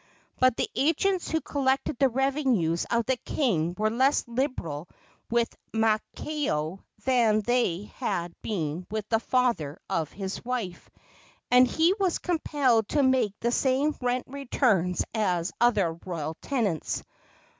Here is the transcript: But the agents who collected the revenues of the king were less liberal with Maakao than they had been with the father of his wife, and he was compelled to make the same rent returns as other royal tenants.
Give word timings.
But 0.39 0.57
the 0.57 0.67
agents 0.73 1.29
who 1.29 1.41
collected 1.41 1.95
the 1.99 2.09
revenues 2.09 2.87
of 2.89 3.05
the 3.05 3.17
king 3.17 3.75
were 3.77 3.91
less 3.91 4.27
liberal 4.27 4.89
with 5.29 5.55
Maakao 5.75 6.79
than 7.05 7.41
they 7.41 7.91
had 7.97 8.33
been 8.41 8.87
with 8.89 9.07
the 9.09 9.19
father 9.19 9.77
of 9.91 10.11
his 10.11 10.43
wife, 10.43 10.89
and 11.51 11.67
he 11.67 11.93
was 11.99 12.17
compelled 12.17 12.89
to 12.89 13.03
make 13.03 13.39
the 13.41 13.51
same 13.51 13.93
rent 14.01 14.23
returns 14.25 15.03
as 15.13 15.51
other 15.61 15.93
royal 16.03 16.33
tenants. 16.41 17.03